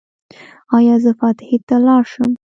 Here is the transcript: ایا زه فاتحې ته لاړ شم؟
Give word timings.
ایا 0.77 0.95
زه 1.03 1.11
فاتحې 1.19 1.57
ته 1.67 1.75
لاړ 1.85 2.03
شم؟ 2.11 2.31